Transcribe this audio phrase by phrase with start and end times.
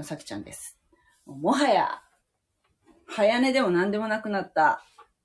[0.00, 0.78] のさきちゃんです。
[1.26, 2.00] もはや、
[3.06, 4.82] 早寝でも何でもなくなった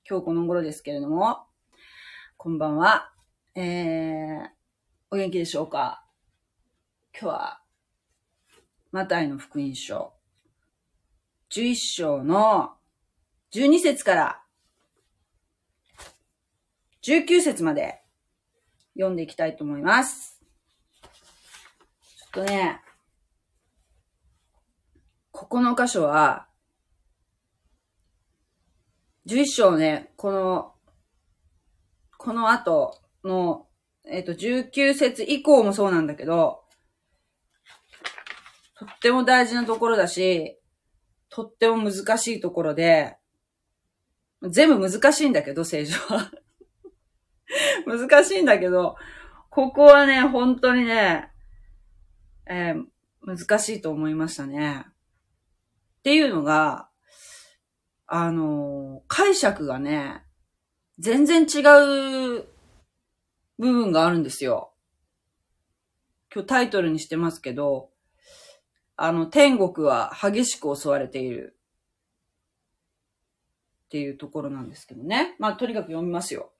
[0.08, 1.46] 今日この頃ですけれども、
[2.36, 3.10] こんばんは。
[3.54, 4.48] えー、
[5.10, 6.04] お元気でしょうか？
[7.18, 7.62] 今日は、
[8.92, 10.12] マタイの福音書、
[11.50, 12.74] 11章の
[13.54, 14.42] 12節から
[17.02, 18.02] 19節まで
[18.92, 20.38] 読んでいきたいと思います。
[21.02, 22.82] ちょっとね、
[25.36, 26.48] ここの箇所は、
[29.26, 30.72] 11章ね、この、
[32.16, 33.66] この後の、
[34.06, 36.64] えっ、と、19節以降もそうなんだけど、
[38.78, 40.58] とっても大事なところだし、
[41.28, 43.18] とっても難しいところで、
[44.48, 46.32] 全部難しいんだけど、聖書は。
[47.84, 48.96] 難しいんだけど、
[49.50, 51.30] ここはね、本当にね、
[52.46, 52.86] えー
[53.26, 54.86] 難しいと思いましたね。
[56.06, 56.88] っていうのが、
[58.06, 60.22] あの解釈がね、
[61.00, 61.62] 全然違
[62.38, 62.46] う
[63.58, 64.72] 部分があるんですよ。
[66.32, 67.90] 今日タイトルにしてますけど、
[68.94, 71.58] あの、天国は激しく襲われている
[73.86, 75.34] っていうところなんですけどね。
[75.40, 76.52] まあ、とにかく読みますよ。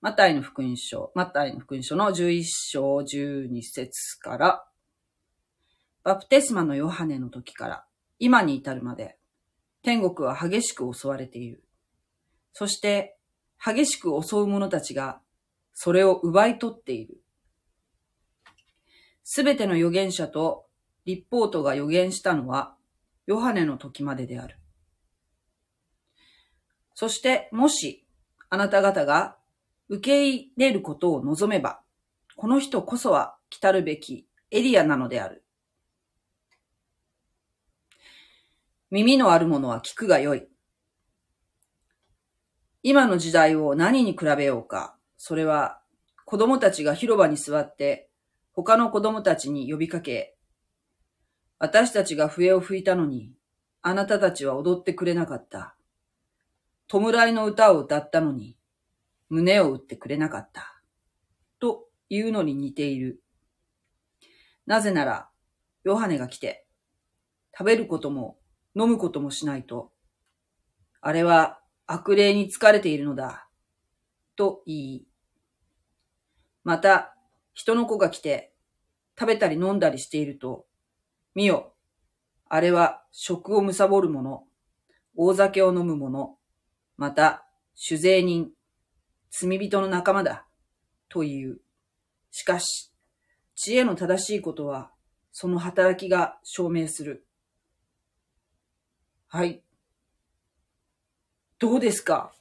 [0.00, 4.64] マタイの福音書、マタイの福音書の11章12節から、
[6.04, 7.86] バプテスマのヨハネの時から、
[8.20, 9.16] 今に至るまで、
[9.82, 11.64] 天国は激しく襲われている。
[12.52, 13.16] そして、
[13.58, 15.20] 激しく襲う者たちが、
[15.72, 17.22] それを奪い取っている。
[19.24, 20.66] すべての預言者と
[21.06, 22.76] 立法とが預言したのは、
[23.26, 24.58] ヨハネの時までである。
[26.94, 28.04] そして、もし、
[28.50, 29.38] あなた方が
[29.88, 31.80] 受け入れることを望めば、
[32.36, 35.42] この人こそは来たるべきエリアなのである。
[38.90, 40.48] 耳のある者は聞くがよい。
[42.82, 44.96] 今の時代を何に比べようか。
[45.16, 45.80] それは
[46.24, 48.10] 子供たちが広場に座って
[48.52, 50.36] 他の子供たちに呼びかけ、
[51.60, 53.32] 私たちが笛を吹いたのに、
[53.80, 55.76] あなたたちは踊ってくれなかった。
[56.88, 58.56] 弔いの歌を歌ったのに、
[59.28, 60.82] 胸を打ってくれなかった。
[61.60, 63.22] というのに似ている。
[64.66, 65.28] なぜなら、
[65.84, 66.66] ヨハネが来て、
[67.56, 68.39] 食べることも
[68.74, 69.92] 飲むこともしないと、
[71.00, 73.48] あれは悪霊に疲れているのだ。
[74.36, 75.06] と言い、
[76.62, 77.16] また、
[77.52, 78.54] 人の子が来て、
[79.18, 80.66] 食べたり飲んだりしていると、
[81.34, 81.74] 見よ、
[82.48, 84.44] あれは食を貪る者、
[85.16, 86.38] 大酒を飲む者、
[86.96, 88.50] また、酒税人、
[89.30, 90.46] 罪人の仲間だ、
[91.08, 91.60] という。
[92.30, 92.92] しかし、
[93.54, 94.92] 知恵の正しいことは、
[95.32, 97.26] その働きが証明する。
[99.32, 99.62] はい。
[101.60, 102.32] どうですか？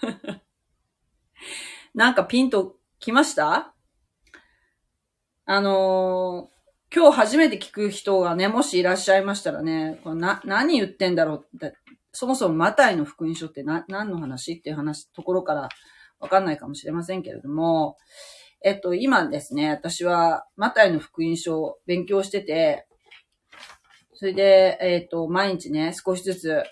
[1.94, 3.74] なんかピンときました？
[5.44, 6.54] あのー
[6.96, 11.46] 今日初めて聞く人がね、もしいらっしゃいましたらね、これな、何言ってんだろう？
[11.56, 11.76] って、
[12.12, 15.68] そもそもマタイの福音書ってな、何の話っていう話、ところから
[16.20, 17.98] わかんないかもしれませんけれども、
[18.62, 22.86] えっと、今ですね、私はマタイの福音書を勉強してて、
[24.14, 26.62] それで、えっと、毎日ね、少しずつ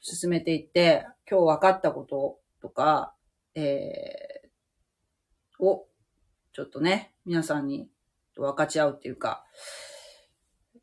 [0.00, 3.14] 進めていって、今日分かったこととか、
[3.54, 5.86] えー、を、
[6.52, 7.88] ちょっとね、皆さんに
[8.36, 9.44] 分かち合うっていうか、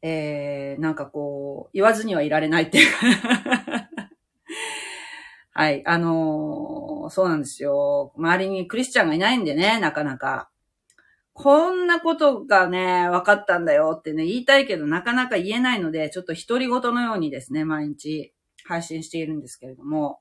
[0.02, 2.88] えー、なんかこう、言わずにはいられないっていう
[5.52, 8.14] はい、あのーそうなんですよ。
[8.16, 10.50] 周りにクリスチャンがいないんでね、なかなか。
[11.42, 18.34] こんなことがね、分かったんだよってね、言いたいけどなかなか言えないので、ちょっと独り言のようにですね、毎日
[18.66, 20.20] 配信しているんですけれども、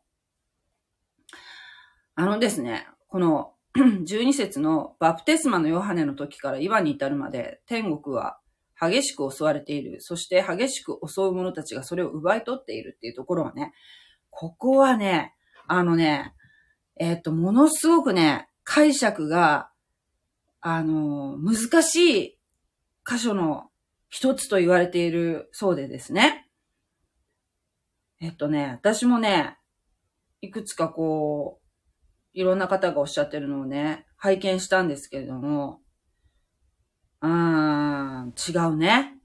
[2.15, 8.38] あのですね、この 12節のバプテスマのヨハネの時から今に至るまで天国は
[8.81, 10.00] 激しく襲われている。
[10.00, 13.73] そして激しく襲う者たちがそれを奪い取っているっていうところはね、
[14.31, 15.35] ここはね、
[15.67, 16.32] あのね、
[17.00, 19.68] えっ、と、ものすごくね、解釈が、
[20.60, 22.38] あの、難しい
[23.08, 23.70] 箇所の
[24.08, 26.49] 一つと言われているそうでですね。
[28.20, 29.58] えっとね、私もね、
[30.40, 31.69] いくつかこう、
[32.32, 35.81] いろんな方がおっしゃってるのをね、拝見したんですけれども、
[37.20, 39.19] うーん、違うね。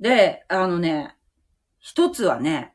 [0.00, 1.16] で、あのね、
[1.78, 2.74] 一つはね、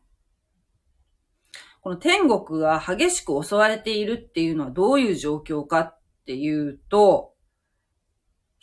[1.81, 7.32] この天国が激しく襲われているっていうのはどういう状況かっていうと、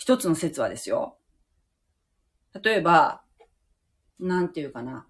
[0.00, 1.18] 一つの説はですよ。
[2.64, 3.20] 例えば、
[4.18, 5.06] なんていうかな。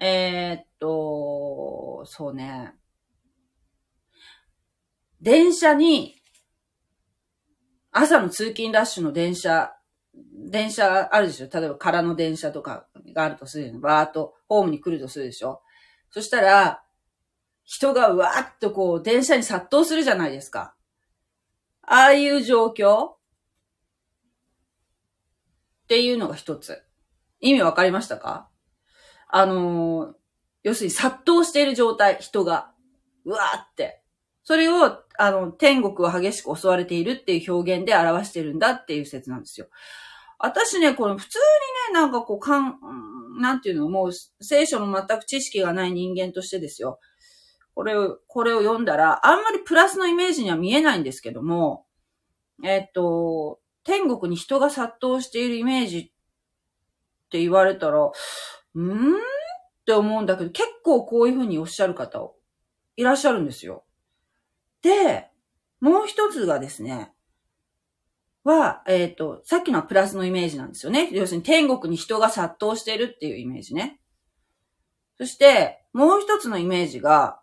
[0.00, 2.74] えー、っと、そうね。
[5.20, 6.14] 電車に、
[7.90, 9.72] 朝の通勤ラッシュの電車、
[10.48, 13.80] 電車あるでしょ例えば空の電車とかがあるとするよ。
[13.80, 15.60] バーっとホームに来るとするでしょ
[16.10, 16.84] そしたら、
[17.64, 20.76] 人がわーっとこう電車に殺到するじゃないですか。
[21.82, 23.13] ああいう状況
[25.84, 26.82] っていうのが一つ。
[27.40, 28.48] 意味わかりましたか？
[29.28, 30.12] あのー、
[30.62, 32.72] 要するに殺到している状態、人が。
[33.24, 34.02] うわーって。
[34.44, 39.68] それを、あの、天国を激しく襲われているっていう表現で表してるんだっていう説なんですよ。
[40.38, 41.38] 私ね、この普通
[41.90, 42.78] にね、なんかこう、かん、
[43.40, 46.98] なんていうの、もう聖書の全く知識がない人間としてですよ。
[47.74, 51.86] これを、これを読んだら、あんまりプラスのイメージには見えないんですけども、
[52.62, 56.02] えっと、天国に人が殺到しているイメージっ
[57.30, 62.32] て言われたら、んーって思うんだけど、結構こういうふうにおっしゃる方
[62.96, 63.84] いらっしゃるんですよ。
[64.82, 65.30] で、
[65.80, 67.12] もう一つがですね、
[68.44, 71.08] は、えっ、ー、と、さっきのはプラスのイメージなんですよね。
[71.12, 74.00] 要するに天国に人が殺到しているっていうイメージね。
[75.16, 77.40] そして、もう一つのイメージが、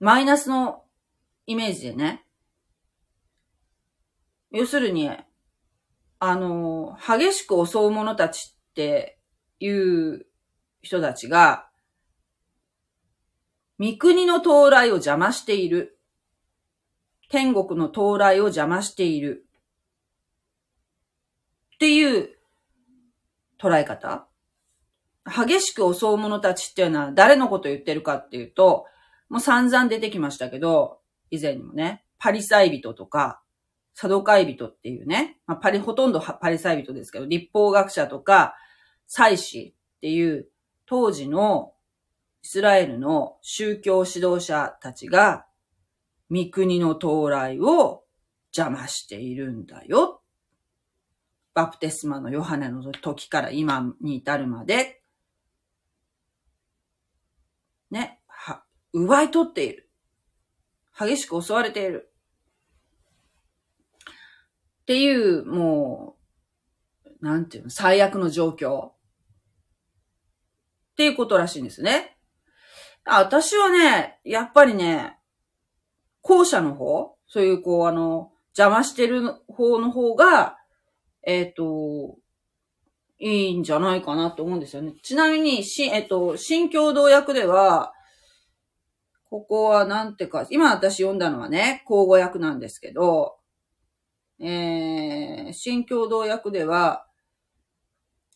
[0.00, 0.84] マイナスの
[1.46, 2.25] イメージでね。
[4.50, 5.10] 要するに、
[6.18, 9.18] あの、激しく襲う者たちって
[9.58, 10.26] いう
[10.82, 11.68] 人たちが、
[13.78, 15.98] 三国の到来を邪魔している。
[17.28, 19.46] 天国の到来を邪魔している。
[21.74, 22.38] っていう
[23.58, 24.26] 捉え方
[25.26, 28.86] 激しく襲う者たちっていうのは誰のこと言ってるかっていうと、
[29.28, 31.00] もう散々出てきましたけど、
[31.30, 33.42] 以前にもね、パリサイ人とか、
[33.98, 38.54] サドカイ人っていうね、まあ、パリ、ほとんどパリサイ人ですけど、立法学者とか、
[39.06, 40.50] 祭司っていう
[40.84, 41.72] 当時の
[42.42, 45.46] イスラエルの宗教指導者たちが、
[46.28, 48.04] 三国の到来を
[48.54, 50.20] 邪魔しているんだよ。
[51.54, 55.00] バプテスマのヨハネの時から今に至るまで、
[57.90, 58.62] ね、は、
[58.92, 59.88] 奪い取っている。
[60.98, 62.12] 激しく襲われている。
[64.86, 66.14] っていう、も
[67.20, 68.90] う、なんていうの、最悪の状況。
[68.90, 68.92] っ
[70.96, 72.16] ていうことらしいんですね。
[73.04, 75.18] 私はね、やっぱりね、
[76.22, 80.56] 後者の方、そういうこう、あの、邪魔してる方の方が、
[81.24, 82.16] えっ、ー、と、
[83.18, 84.92] いいんじゃないかなと思うんですよね。
[85.02, 87.92] ちなみに、し、えっ、ー、と、新共同訳では、
[89.28, 93.36] ここはなんてか、今私読んだのはね、口語訳なんですけど、
[94.40, 97.06] えー、新共同訳では、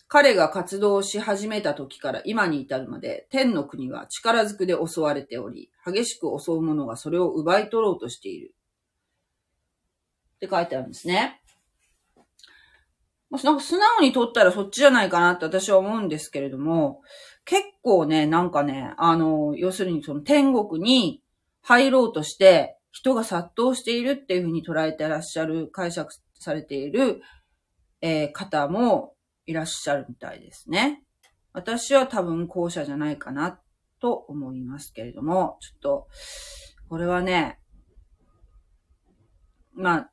[0.09, 8.53] 彼が活動し始めた時から今に至るまで、天の国は力ずくで襲われており、激しく襲う者がそれを奪い取ろうとしている。
[10.37, 11.41] って書いてあるんですね。
[13.31, 17.03] なんか素直に取ったらそっちじゃないかなって私は思うんですけれども、
[17.45, 21.23] 結構ね、なんかね、あの、要するにその天国に
[21.63, 27.23] 入ろうとして人が殺到しているっていうふうに捉えてらっしゃる、解釈されている、
[28.01, 29.15] えー、方も
[29.47, 31.03] いらっしゃるみたいですね。
[31.53, 33.61] 私は多分後者じゃないかな
[34.01, 36.09] と思いますけれども、ちょっと、
[36.89, 37.59] これはね、
[39.75, 40.11] まあ、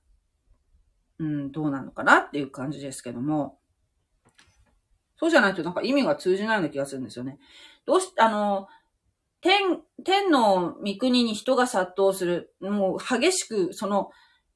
[1.19, 3.59] うん、どうなのかなっていう感じですけども、
[5.19, 7.39] そうじゃないとなんか意味が通じないような気がするんですよね。
[7.85, 8.67] どうし、あの、
[9.41, 14.09] 天、天の御国に人が殺到する、もう激しくその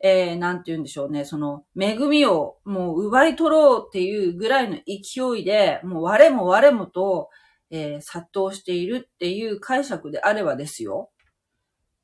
[0.04, 7.30] えー、なんて言うんでしょうね、その、恵みをもう奪い取ろうっていうぐらいの勢いで、もう我も我もと、
[7.70, 11.12] えー、殺到しているっていう解釈であればですよ。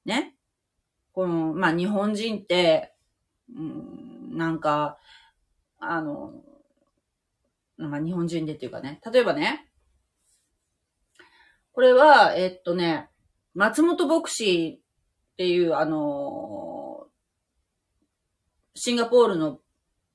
[0.05, 0.35] ね。
[1.11, 2.93] この、まあ、日本人って、
[3.53, 4.99] うん、なんか、
[5.79, 6.33] あの、
[7.77, 9.66] まあ、日本人でっていうかね、例えばね、
[11.77, 13.07] これは、えっとね、
[13.53, 14.81] 松本牧師
[15.33, 17.05] っていう、あの
[18.73, 19.59] シンガポールの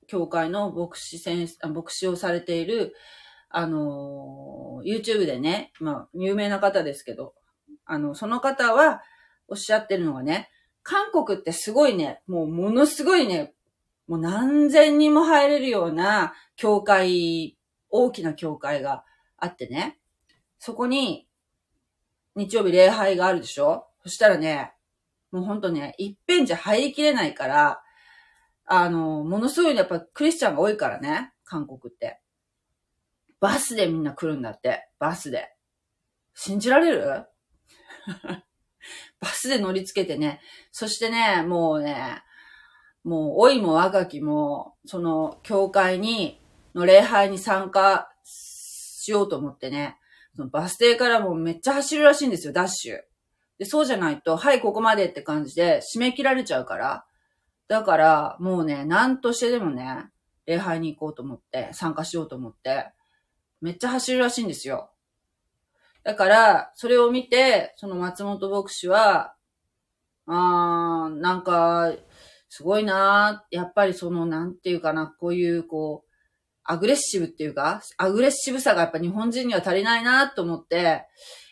[0.07, 2.93] 教会の牧師先生、牧師をされている、
[3.47, 7.33] あの、YouTube でね、まあ、有名な方ですけど、
[7.85, 9.01] あの、その方は
[9.47, 10.49] おっしゃってるのがね、
[10.81, 13.53] 韓国ってすごいね、もうものすごいね、
[14.09, 17.57] もう何千人も入れるような教会、
[17.89, 19.05] 大きな教会が
[19.37, 19.97] あってね、
[20.59, 21.25] そこに
[22.35, 23.87] 日曜日礼拝があるでしょ？
[24.03, 24.73] そしたらね、
[25.31, 27.81] もうほんとね、一遍じゃ入りきれないから、
[28.65, 32.19] あの、ものすごいやっぱクリスチャンが多いからね、韓国って。
[33.39, 34.87] バスでみんな来るんだって。
[34.99, 35.53] バスで。
[36.33, 37.25] 信じられる？
[39.19, 40.41] バスで乗り付けてね。
[40.71, 42.23] そしてね、もうね、
[43.03, 46.41] もう、老いも若きも、その、教会に、
[46.73, 49.97] の礼拝に参加しようと思ってね、
[50.35, 52.97] そのバス停からもめっちゃ走るらしいんですよ、ダッシュ。
[53.59, 57.05] で、そうじゃないと、はい、ここまでって感じで締め切られちゃうから。
[57.67, 60.09] だから、もうね、何としてでもね、
[60.45, 62.91] 礼拝に行こうと思って、参加しようと思って、
[63.61, 64.91] めっちゃ走るらしいんですよ。
[66.03, 69.35] だから、それを見て、その松本牧師は、
[70.27, 71.93] あー、なんか、
[72.49, 76.12] すごいなやっぱりその、なんていうかな、こういう、こう、
[76.63, 81.05] アグレッシブっていうか、アグレッシブさがやっぱ日本人には足りないなと思って、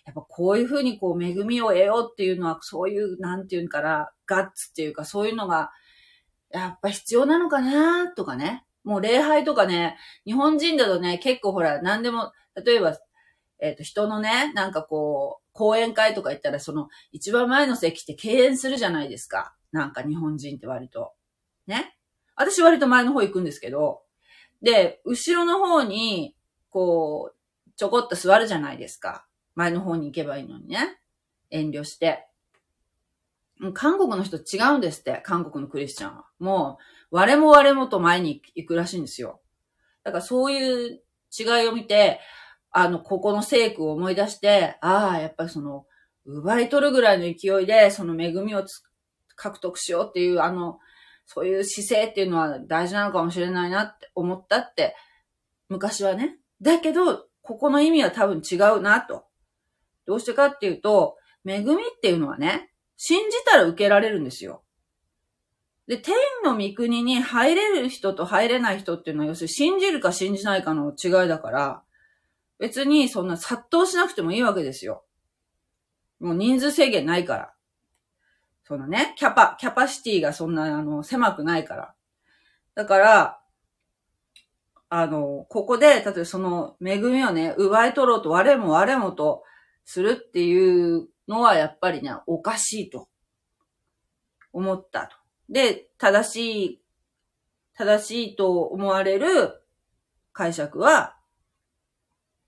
[0.06, 5.72] やっぱこういうふうにこう恵みを得ようっていうのは、そういう、なんていうんかな、ガッツっていうか、そういうのが、
[6.50, 8.66] やっぱ必要なのかなとかね。
[8.84, 12.32] もう礼拝とかね、日本人だとね、結構ほら、何でも、
[12.66, 12.98] 例えば、
[13.60, 19.54] えっ、ー、と、人のね、なんかこう、講演会とか行ったら、その、一番前の席って敬遠するじゃないですか。
[19.72, 21.14] なんか日本人って割と。
[21.68, 21.96] ね。
[22.36, 24.02] 私割と前の方行くんですけど、
[24.62, 26.36] で、後ろの方に、
[26.70, 29.26] こう、ちょこっと座るじゃないですか。
[29.56, 31.00] 前の方に行けばいいのにね。
[31.50, 32.28] 遠慮して。
[33.74, 36.26] 韓国の人違うんですって、韓国のクリスチャンは。
[36.40, 36.78] も
[37.12, 39.42] う、我も我もと前に行くらしいんですよ。
[40.04, 41.02] だからそういう
[41.38, 42.20] 違いを見て、
[42.72, 45.86] あの、ここの聖句を思い出して、ああ、やっぱりその、
[46.26, 48.64] 奪い取るぐらいの勢いで、その恵みを
[49.36, 50.80] 獲得しようっていう、あの、
[51.26, 54.96] そういう姿勢っていうのは大事なのかもしれないなって思ったって、
[55.70, 56.38] 昔はね。
[56.62, 59.26] だけど、ここの意味は多分違うなと。
[60.06, 64.64] どうしてかっていうと、恵みっていうのはね、信じたら受けられるんですよ。
[65.88, 71.84] で、天の御国に入れる人と入れない人っていうのは、要するに信じるか信じないかの違いだから、
[72.60, 75.04] 別にそんな殺到しなくてもいいわけですよ。
[76.20, 77.54] もう人数制限ないから。
[78.72, 81.94] そのね、キャパ、キャパシティがそんな、あの、狭くないから。
[82.74, 83.42] だから、
[84.88, 89.44] あの、ここで、例えばその恵みをね、奪い取ろうと我も我もと
[89.84, 93.10] するっていうのはやっぱりね、おかしいと
[94.54, 95.18] 思ったと。
[95.50, 96.82] で、正しい、
[97.74, 99.66] 正しいと思われる
[100.32, 101.18] 解釈は、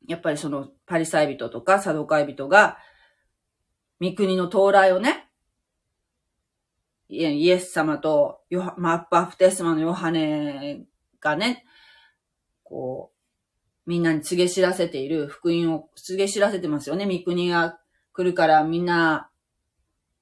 [0.08, 2.78] やっぱりそのパリサイ人とかサドカイ人が、
[4.00, 5.28] 三国の到来をね、
[7.10, 10.86] イエス様とヨマッパフテスマのヨハネ
[11.20, 11.66] がね、
[12.64, 13.12] こ
[13.86, 17.06] う、みんなに告げ知らせている福音を告げ知らせてますよね。
[17.06, 17.80] 三国が
[18.14, 19.30] 来るからみんな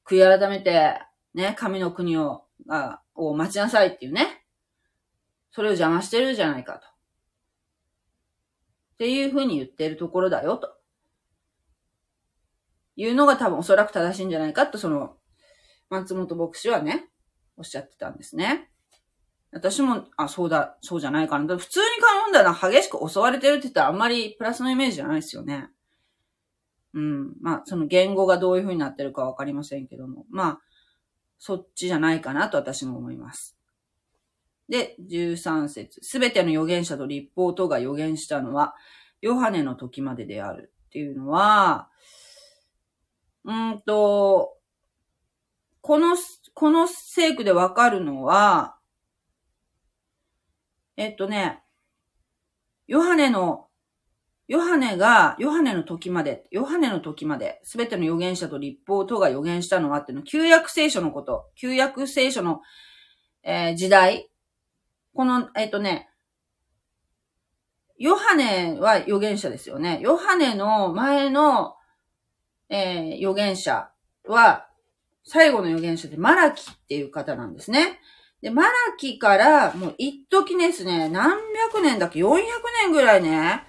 [0.05, 0.99] 悔い改めて、
[1.33, 4.45] ね、神の国を、あを待ちなさいっていうね。
[5.51, 6.79] それを邪魔してるじゃないかと。
[6.79, 6.81] っ
[8.97, 10.77] ていうふうに言ってるところだよ、と。
[12.95, 15.17] いうのが多分おそらく正しいんじゃないかと、その、
[15.91, 17.09] 松本牧師はね、
[17.57, 18.69] おっしゃってたんですね。
[19.51, 21.57] 私も、あ、そうだ、そうじゃないかな。
[21.57, 25.69] 普通に読んだら激しく襲われてるって言ったらあんまりプラスのイメージじゃないですよね。
[26.93, 27.33] うん。
[27.41, 30.25] まあ、その言語がどういう風になってるかわかりませんけども。
[30.29, 30.59] まあ、
[31.37, 33.57] そっちじゃないかなと私も思います。
[34.69, 38.75] で、13節すべての預言者と立法とが預言したのは、
[39.19, 41.89] ヨハネの時までであるっていうのは、
[43.43, 44.60] うんと、
[45.81, 46.15] この、
[46.53, 48.77] この聖句でわかるのは、
[50.95, 51.63] えっとね、
[52.87, 53.67] ヨハネの、
[54.47, 62.61] ヨハネが、ヨハネの時まで、ヨハネの時まで、すべての預言者と立法とが預言したのはっていうの、旧約聖書のこと、旧約聖書の、
[63.43, 64.29] えー、時代、
[65.15, 66.09] この、えっとね、
[67.97, 69.99] ヨハネは預言者ですよね。
[70.01, 71.75] ヨハネの前の、
[72.69, 73.91] えー、預言者
[74.27, 74.67] は、
[75.23, 77.99] 最後の預言者でマラキっていう方なんですね。
[78.41, 81.37] で、マラキから、もう一時ですね、何
[81.71, 82.39] 百年だっけ ?400
[82.83, 83.63] 年ぐらいね、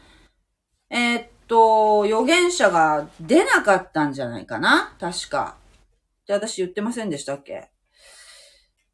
[0.88, 4.97] えー、っと、預言者が出なかったんじゃないかな？
[4.99, 5.59] 確か。
[6.23, 7.71] って私言ってませんでしたっけ？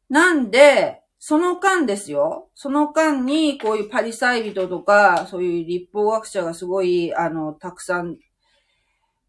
[0.09, 2.49] なんで、その間ですよ。
[2.55, 8.17] その間に、こういうパリサイ人とか、そういう立法学者がすごい、あの、たくさん、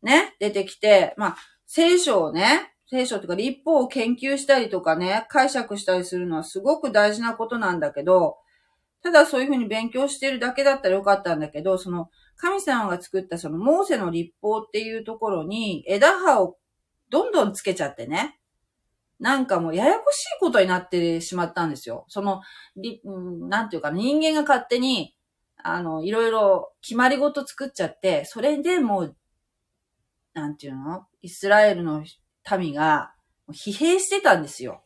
[0.03, 8.39] ね、出てきて、まあ、聖書をね、聖書とか立法を研究したりとかね、解釈したりするのはすごく大事なことなんだけど、
[9.03, 16.57] ただそういうふうに勉強してるだけだったらよかったんだけど、その神様が作ったそのモーセの立法っていうところに枝葉を
[17.11, 18.41] どんどんつけちゃってね。
[19.21, 22.07] なんかもうややこしいことになってしまったんですよ。
[22.09, 22.41] その、
[23.49, 25.15] なんていうか、人間が勝手に、
[25.63, 29.17] あの、いろいろ決まり事作っちゃって、それでもう、
[30.33, 31.07] なんていうの？
[31.21, 32.03] イスラエルの
[32.59, 33.13] 民が
[33.53, 34.83] 疲弊してたんですよ。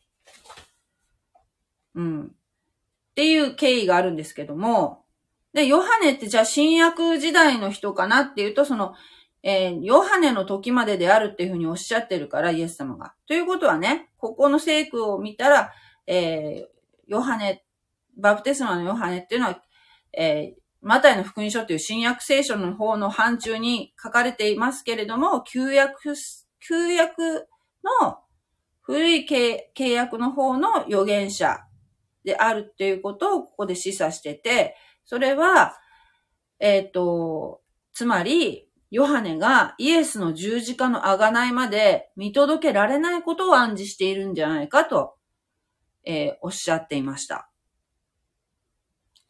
[1.94, 2.26] うん。
[2.26, 2.30] っ
[3.14, 5.04] ていう経緯があるんですけども、
[5.52, 8.94] で、ヨハネってじゃあ新約時代の人かなっていうと、その、
[9.44, 13.14] えー、ヨハネの時までであるっていうふうにおっしゃってるから、イエス様が。
[13.28, 15.72] ということはね、ここの聖句を見たら、
[16.06, 16.66] えー、
[17.06, 17.64] ヨハネ、
[18.16, 19.62] バプテスマのヨハネっていうのは、
[20.16, 26.14] えー、マタイの福音書っていう新約聖書の方の範疇に書かれていますけれども、旧約、
[26.66, 27.48] 旧約
[28.00, 28.18] の
[28.80, 31.60] 古い契約の方の預言者
[32.24, 35.76] であるっていうことをここで示唆してて、それは、
[36.58, 37.60] えっ、ー、と、
[37.92, 45.16] つまり、ヨハネがイエスの十字架の贖いまで見届けられないことを暗示しているんじゃないかと、
[46.04, 47.50] えー、おっしゃっていました。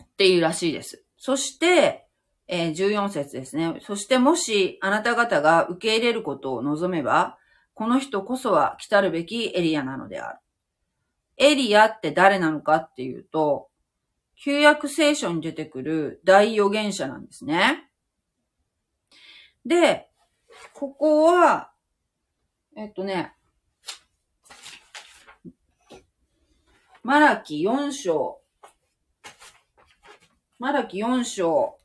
[0.03, 1.05] っていうらしいです。
[1.17, 2.04] そして、
[2.47, 3.79] えー、14節ですね。
[3.81, 7.39] そしてもしあなた方が受け入れることを望めば、
[7.75, 10.39] この人こそは来たるべきエリアなのである。
[11.37, 13.69] エリアって誰なのかっていうと、
[14.37, 17.89] 旧約聖書に出てくる大預言者なんですね。
[19.65, 20.09] で、
[20.75, 21.73] ここは、
[22.77, 23.33] えっとね、
[27.03, 28.41] マラキ4章、
[30.59, 31.79] マラキ4章、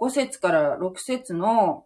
[0.00, 1.84] 5節から6節の、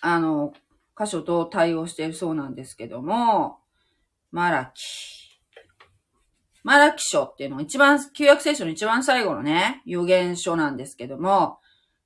[0.00, 0.52] あの、
[0.98, 3.58] 箇所と対応しているそうなんですけども、
[4.30, 4.82] マラキ。
[6.62, 11.58] マラキ書っていうのが一番、旧約聖書の一番最後のね、予言書なんですけども、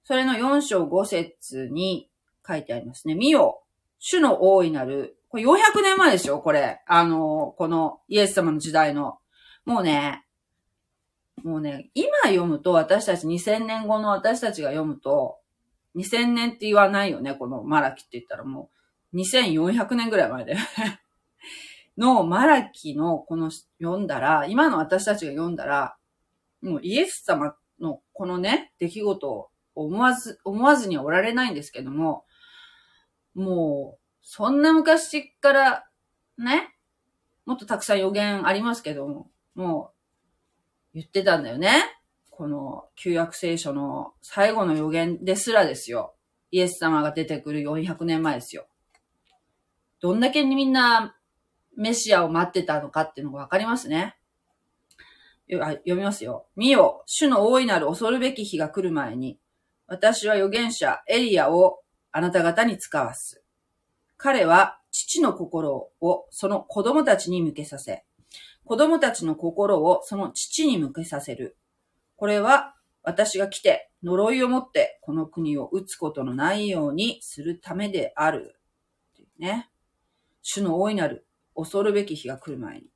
[0.05, 2.09] それの4章5節に
[2.47, 3.15] 書いてありますね。
[3.15, 3.63] 見よ、
[3.99, 6.81] 主の大いなる、これ400年前ですよ、これ。
[6.87, 9.19] あの、このイエス様の時代の。
[9.65, 10.24] もうね、
[11.45, 15.37] もうね、今読むと私たち2000年後の私たちが読むと、
[15.95, 18.71] 2000年って言わないよね、このマラキって言ったらも
[19.13, 19.17] う。
[19.17, 20.57] 2400年ぐらい前で
[21.97, 25.97] のマラキのこの読んだら、今の私たちが読んだら、
[26.63, 32.25] もうイエス様のこのね、出来事を思わず、思わずにはおられないんですけども、
[33.35, 35.89] もう、そんな昔から
[36.39, 36.75] ね、
[37.45, 39.94] もっとたくさん予言ありますけども、もう
[40.95, 41.73] 言ってたんだよね。
[42.31, 46.15] この旧約聖書の最後の予言ですらですよ。
[46.51, 48.67] イエス様が出てくる400年前ですよ。
[50.01, 51.17] どんだけみんな
[51.77, 54.17] メシアを待ってたのかっていうのがわかりますね。
[55.51, 56.47] 読みますよ。
[56.57, 59.39] 見よ、主の大いなる恐るべき日が来る前に、
[59.87, 61.81] 私は預言者エリアを
[62.13, 63.43] あなた方に使わす。
[64.17, 68.05] 彼は父の心をその子供たちに向けさせ、
[68.65, 71.57] 子供たちの心をその父に向けさせる。
[72.17, 78.57] これは私が来て呪いを持ってこの国を打つことのないようにするためである。
[79.39, 79.71] ね。
[80.43, 82.87] 主の大いなる恐るべき日が来る前に。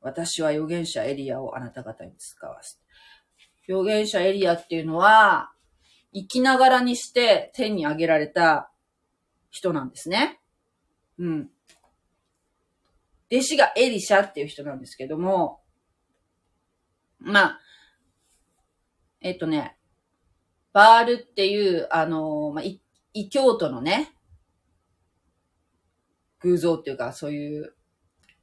[0.00, 2.80] 私は預言者エリアをあなた方に使わす。
[3.68, 5.52] 預言者エリアっていうのは、
[6.12, 8.72] 生きながらにして天に上げられた
[9.50, 10.40] 人なんですね。
[11.18, 11.50] うん。
[13.30, 15.60] 弟子がエリシャっていう人なんですけども、
[17.18, 17.60] まあ、
[19.20, 19.76] えっとね、
[20.72, 22.64] バールっていう、あの、まあ、
[23.12, 24.12] 異教徒のね、
[26.40, 27.74] 偶像っていうか、そういう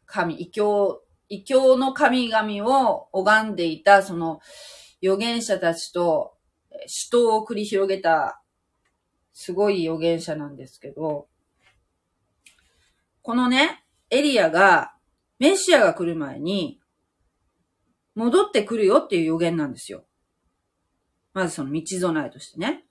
[0.06, 4.39] 神、異教、異教の神々を拝んでいた、その、
[5.02, 6.38] 預言者たちと
[6.86, 8.41] 死闘を繰り広げた、
[9.34, 11.28] すごい預言者なんですけど、
[13.21, 14.93] このね、エリアが、
[15.39, 16.80] メシアが来る前に、
[18.15, 20.06] 戻ってくるよっていう予言なんですよ。
[21.34, 22.86] まずその道備えとしてね。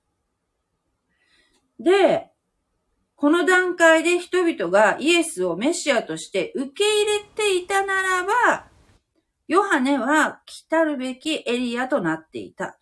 [1.81, 2.31] で、
[3.16, 8.68] この段階で人々がイエスをメシアとして受け入れていたならば、
[9.48, 12.79] ヨハネは来たるべきエリアとなっていた。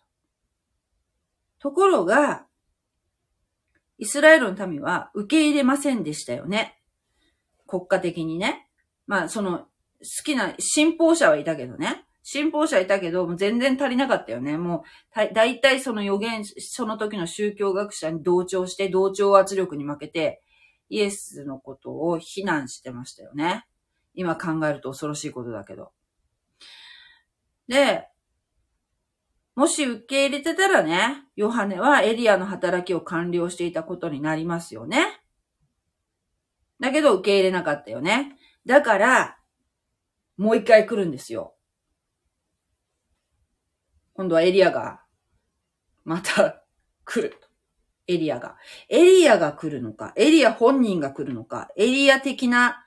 [1.57, 2.45] ところが、
[3.97, 6.79] イスラエルの民は受け入れませんでしたよね。
[7.79, 8.67] 国家的にね。
[9.07, 9.67] まあ、その、好
[10.23, 12.05] きな信奉者はいたけどね。
[12.23, 14.57] 信奉者いたけど、もう全然足りなかったよね。
[14.57, 14.83] も
[15.15, 20.41] う、だいたいその予言、その時の宗教学者に同調して、同調圧力に負けて、
[20.89, 23.65] イエスのことを非難してましたよね。
[24.13, 25.91] 今考えると恐ろしいことだけど。
[27.67, 28.07] で、
[29.55, 35.21] もし受け入れてたらね、ヨハネはエリアの働きを完了していたことになりますよね。
[36.79, 38.37] だけど受け入れなかったよね。
[38.65, 39.37] だから、
[40.37, 41.55] もう一回来るんですよ。
[44.13, 45.01] 今度はエリアが、
[46.03, 46.63] また
[47.05, 47.37] 来る。
[48.07, 48.57] エリアが。
[48.89, 52.83] エリアが来るのか、エリア本人が来るのか、エリア的な、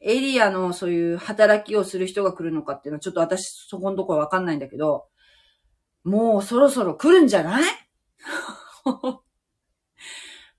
[0.00, 5.08] エリアのそういう働きをする人が来るのかっていうのはちょっと私そこのところわかんないんだけど、
[6.04, 7.62] もうそろそろ来るんじゃない？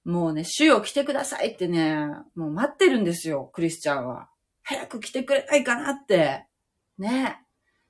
[0.05, 4.29] もうね、主よ来てくださいってね、もう待ってるんですよ、クリスチャンは。
[4.63, 6.45] 早く来てくれないかなって。
[6.97, 7.39] ね。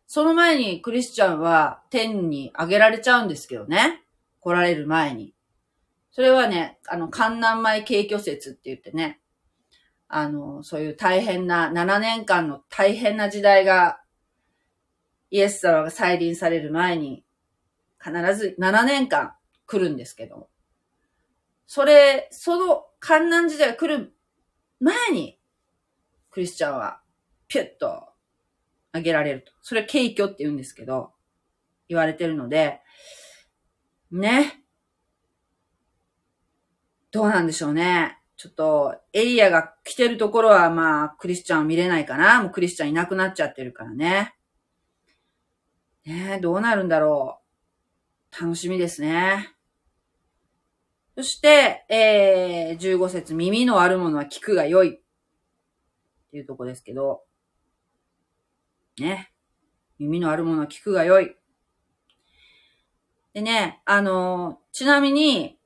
[0.08, 4.04] その前にクリスチャンは天に上げられちゃうんですけどね。
[4.40, 5.34] 来られる前に。
[6.12, 9.20] それはね、あの、観南前景挙説って言ってね、
[10.08, 14.02] あの、そういう大変な、7年間の大変な時代が、
[15.30, 17.24] イエス様が再臨される前に、
[18.04, 19.34] 必ず7年間
[19.68, 20.50] 来るんですけど、
[21.72, 24.16] それ、その観南時代が来る
[24.80, 25.40] 前に、
[26.32, 27.04] クリスチャンは、
[27.48, 28.08] ピュッと
[28.92, 29.52] 上げられると。
[29.62, 31.12] それ景挙って言うんですけど、
[31.88, 32.82] 言われてるので、
[34.10, 34.64] ね。
[37.12, 38.18] どうなんでしょうね。
[38.36, 42.42] ちょっと、エリアが来てるところは、まあ、クリスチャンは見れないかな。
[42.42, 44.34] もうクリスチャンいなくなっちゃってるからね。
[46.04, 47.42] ね、どうなるんだろ
[48.36, 48.42] う。
[48.42, 49.59] 楽しみですね。
[51.20, 54.96] そして、えー、15節、耳のあるものは聞くが良い。
[54.96, 55.00] っ
[56.32, 57.24] ていうとこですけど、
[58.98, 59.30] ね。
[59.98, 61.36] 耳のあるものは聞くが良い。
[63.34, 65.60] でね、あの、ちなみに、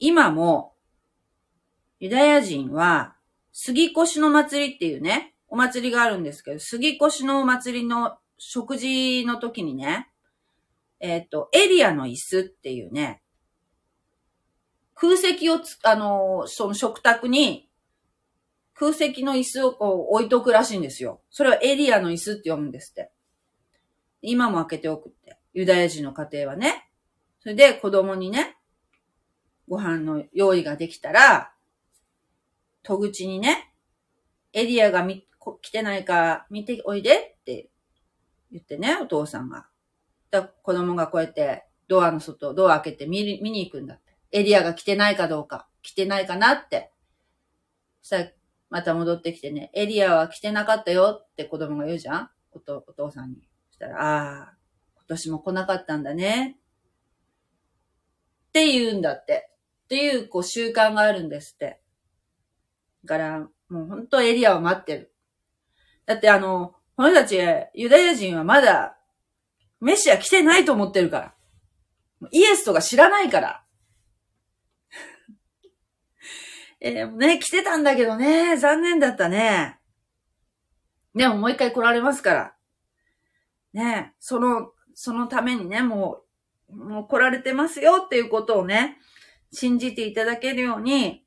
[0.00, 0.74] 今も、
[2.00, 3.14] ユダヤ人は、
[3.52, 10.08] 杉越の祭りっていうね、お祭りがあるんですけど、杉越のお祭りの食事の時にね、
[10.98, 13.20] えっ、と、エリアの椅子っていうね、
[14.94, 17.68] 空席をつ、あの、その食卓に
[18.74, 21.20] 空席の椅子をこう置いとくらしいんですよ。
[21.30, 23.10] それはエリアの椅子って読むんですって。
[24.20, 25.38] 今も開けておくって。
[25.52, 26.90] ユダヤ人の家庭はね。
[27.40, 28.56] それで子供にね、
[29.68, 31.52] ご飯の用意ができたら、
[32.82, 33.72] 戸口にね、
[34.52, 35.26] エリアがみ
[35.60, 37.68] 来てないか見ておいでって
[38.50, 39.66] 言ってね、お父さんが。
[40.30, 44.00] だ子供がこうやってドアの外、ドア開けて見見に行くんだ。
[44.34, 46.90] エリアが来てないかどうか、来てないかなって。
[48.02, 48.30] そしたら、
[48.68, 52.30] また戻ってきてね、エリアは来てなかったよって子供が言うじゃん？
[52.50, 53.36] おとお父さんに。
[53.70, 54.54] そしたら、ああ、
[54.96, 56.58] 今年も来なかったんだね。
[58.48, 59.50] って言うんだって。
[59.84, 61.80] っていう、こう、習慣があるんですって。
[63.04, 65.12] だから、もう本当エリアを待ってる。
[66.06, 67.38] だってあの、この人たち、
[67.74, 68.96] ユダヤ人はまだ、
[69.80, 71.34] メシア来てないと思ってるから。
[72.32, 73.63] イエスとか知らないから。
[76.86, 79.78] えーね、来てたんだけどね、残念だったね。
[81.14, 82.54] でももう一回来られますから。
[83.72, 86.20] ね、その、そのためにね、も
[86.68, 88.98] う、もう来られてますよっていうことをね、
[89.50, 91.24] 信じていただけるように、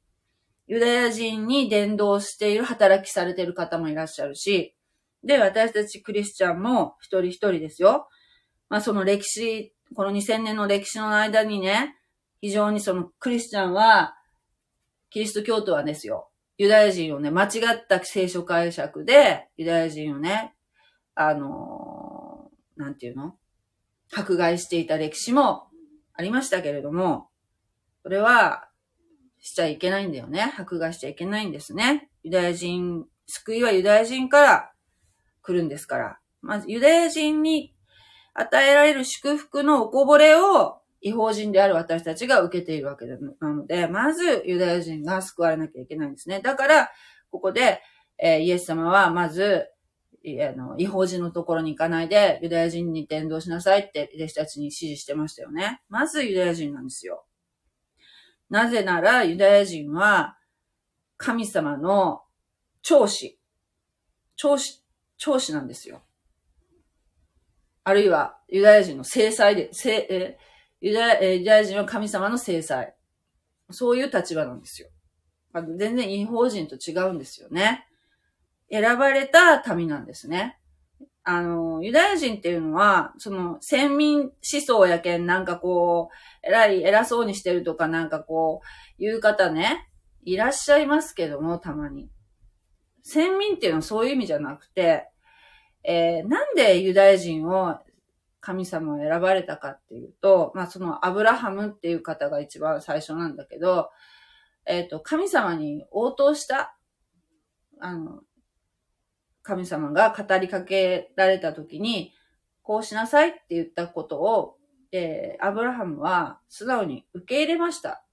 [0.67, 4.75] ユダヤ人に伝道している働きされている方もいらっしゃるし、
[5.23, 8.07] で、私たちクリスチャンも一人一人ですよ。
[8.69, 11.95] まあその歴史、この2000年の歴史の間にね、
[12.41, 14.16] 非常にそのクリスチャンは、
[15.09, 20.55] キリスト教徒はですよ、ユダヤ人をね、間違った聖書解釈で、ユダヤ人をね、
[21.15, 23.35] あのーなんていうの？
[24.15, 25.67] 迫害していた歴史も
[26.13, 27.29] ありましたけれども、
[28.03, 28.69] それは、
[29.39, 30.53] しちゃいけないんだよね。
[30.57, 32.09] 迫害しちゃいけないんですね。
[32.23, 34.71] ユダヤ人、救いはユダヤ人から
[35.41, 36.19] 来るんですから。
[36.41, 37.75] まず、ユダヤ人に
[38.33, 43.17] 与えられる祝福のおこぼれを違法人である私たちが受けているわけな
[43.53, 46.41] ので、まずユダヤ人が救われなきゃいけないんですね。
[46.41, 46.89] だから、
[47.31, 47.81] ここで、
[48.19, 49.67] えーイエス様はまず、
[50.23, 55.81] いあの、違法人のところに行かないで、ユダヤ人に伝道しなさいって弟子たちに指示してましたよね。
[55.87, 57.25] まずユダヤ人なんですよ。
[58.49, 60.37] なぜなら、ユダヤ人は、
[61.17, 62.21] 神様の
[62.81, 63.39] 長子、
[64.35, 64.83] 長子、
[65.17, 66.01] 長子なんですよ。
[67.83, 70.37] あるいは、ユダヤ人の制裁で、せえ
[70.81, 72.95] ユダヤ人は神様の制裁。
[73.71, 74.89] そういう立場なんですよ。
[75.77, 77.85] 全然違法人と違うんですよね。
[78.71, 80.59] 選ばれた民なんですね。
[81.23, 84.31] あの、ユダヤ人っていうのは、その、先民思
[84.65, 88.61] 想やけん、なんかこう、偉い、偉そうにしてるとか、なんかこ
[88.97, 89.89] う、いう方ね、
[90.23, 92.09] いらっしゃいますけども、たまに。
[93.03, 95.09] 先民っていうのはそういう意味じゃなくて、
[95.83, 97.77] えーなんでユダヤ人を
[98.47, 103.89] 神様を選ばれたかっていうと、まあそのアブラハムっていう方が一番最初なんだけど、
[104.65, 106.77] えっ、と、神様に応答した、
[107.81, 108.21] あの、
[109.43, 112.13] 神様が語りかけられた時に、
[112.61, 114.55] こうしなさいって言ったことを、
[114.93, 118.05] えーアブラハムは素直に受け入れました。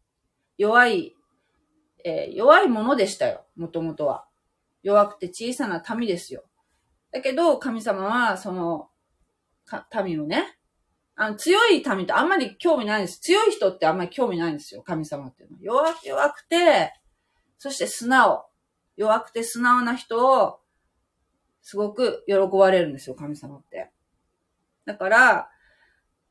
[0.59, 1.14] 弱い、
[2.05, 4.27] えー弱いものでしたよ、もともとは。
[4.83, 6.42] 弱くて小さな民ですよ。
[7.12, 8.88] だけど、神様は、その、
[9.64, 10.59] か民をね、
[11.16, 13.20] あの、強い民ってあんまり興味ないんです。
[13.20, 15.88] 強い人ってあんまり興味ないんですよ、神様っていうのは。
[15.88, 16.92] 弱、弱くて、
[17.59, 18.46] そして素直。
[18.96, 20.61] 弱くて素直な人を、
[21.62, 23.90] すごく喜ばれるんですよ、神様って。
[24.85, 25.50] だから、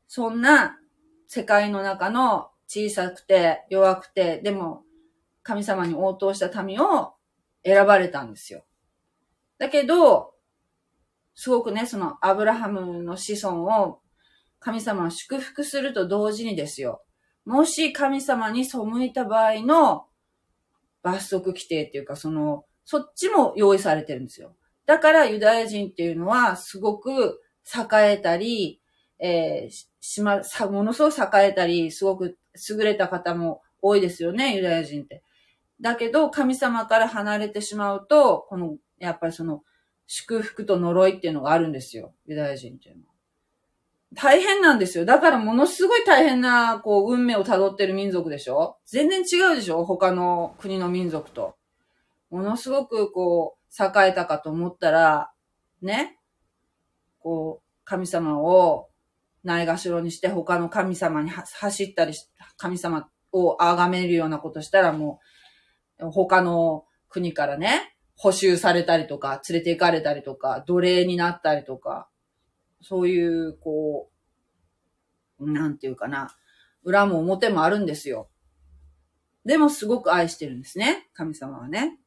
[0.06, 0.78] そんな
[1.26, 4.84] 世界の中の小さくて弱くて、でも
[5.42, 7.14] 神様に応答した民を
[7.64, 8.64] 選ばれたんですよ。
[9.58, 10.33] だけど、
[11.34, 14.00] すごくね、そのアブラハムの子孫を
[14.60, 17.02] 神様は祝福すると同時にですよ。
[17.44, 20.06] もし神様に背いた場合の
[21.02, 24.54] 罰則規定っていうか、その、そっちも用意されてるんですよ。
[24.86, 28.80] だからユダヤ人っていうのはすごく栄えたり、
[29.18, 32.36] えーしま、さ、ものすごく栄えたり、すごく
[32.68, 35.22] 優れた方も多いですよね、ユダヤ人って。
[35.80, 39.62] だけど、神様から離れてしまうと、この、やっぱりその、
[40.06, 43.14] 祝福と呪いっていうのがあるんですよ、ユダヤ人っていうのは。
[44.14, 45.04] 大変なんですよ。
[45.04, 51.56] だからものすごい大変な、こう、運命を辿ってる民族でしょ全然違うでしょ他の国の民族と。
[52.30, 55.32] ものすごく、こう、栄えたかと思ったら、
[55.82, 56.18] ね、
[57.18, 58.88] こう、神様を
[59.42, 65.20] ないがしろにして他の神様に走ったりし、神様を崇めるようなことしたらも
[65.98, 72.08] う、他の国からね、補修されたりとか、連れて行かれたりとか、奴隷になったりとか、
[72.80, 74.10] そういう、こ
[75.40, 76.34] う、なんていうかな、
[76.84, 78.28] 裏も表もあるんですよ。
[79.44, 81.98] でもすごく愛してるんですね、神様はね。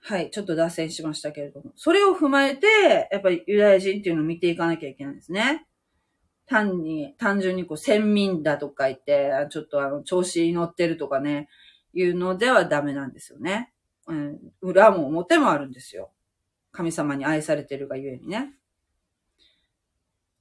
[0.00, 1.72] はい、ちょっと脱線しましたけれども。
[1.76, 5.66] それを踏まえて、やっぱりユダヤ人っていうのを見ていかなきゃいけないんですね。
[6.46, 11.48] 単に、単純にこう、先民だとか言って、ちょっとあの、調子に乗ってるとかね、
[11.94, 13.72] いうのではダメなんですよね。
[14.06, 16.10] うん、裏も表もあるんですよ。
[16.72, 18.54] 神様に愛されてるがゆえにね。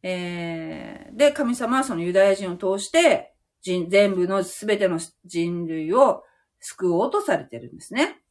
[0.01, 6.23] えー、で、神様はそのユダヤ人を通して、人、全部のすべての人類を
[6.59, 8.21] 救おうとされてるんですね。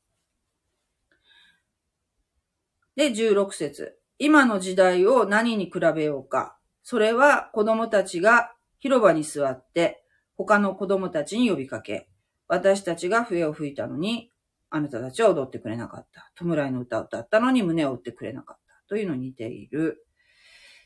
[2.97, 6.59] で、16節今の時代を何に比べようか。
[6.83, 10.05] それは子供たちが広場に座って、
[10.37, 12.09] 他の子供たちに呼びかけ、
[12.49, 14.32] 私たちが笛を吹いたのに、
[14.75, 16.33] あなたたちは踊ってくれなかった。
[16.35, 18.89] 弔いの歌を歌ったのに胸を打ってくれなかった。
[18.89, 20.07] というのに似ている。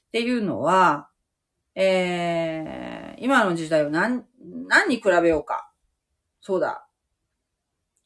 [0.08, 1.08] っていうのは、
[1.76, 4.24] えー、今の時代を何、
[4.66, 5.70] 何に比べようか。
[6.40, 6.88] そうだ。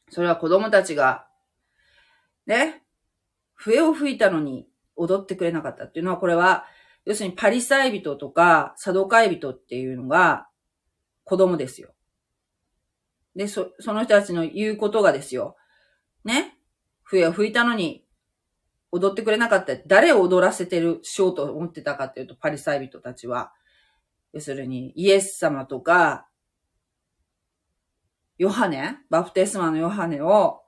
[0.09, 1.25] それは子供たちが、
[2.45, 2.83] ね、
[3.55, 6.65] 笛を吹いたのに踊ってくれなかったっていうのは、これは、
[7.05, 10.47] 要するにパリサイ人とかサドカイ人っていうのが
[11.23, 11.95] 子供ですよ。
[13.35, 15.55] で、そ、その人たちの言うことがですよ。
[16.23, 16.57] ね。
[17.03, 18.05] 笛を吹いたのに
[18.91, 19.75] 踊ってくれなかった。
[19.87, 23.53] 誰を踊らせてる、しようと思ってたかっていうと、パリサイ人たちは。
[24.33, 26.27] 要するに、イエス様とか、
[28.37, 30.61] ヨハネバプテスマのヨハネを、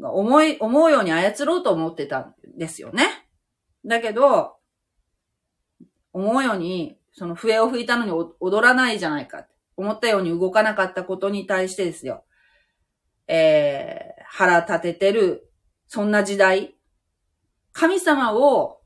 [0.00, 3.28] 思い、思うように操ろうと思ってたんですよね。
[3.84, 4.56] だけど、
[6.12, 9.46] 思うように、その笛を吹いたのに踊らないじゃないか。
[9.76, 12.24] 思ったように動かなかったことに対してですよ。
[13.26, 15.50] えー、腹立ててる、
[15.86, 16.76] そんな時代。
[17.72, 18.80] 神様を、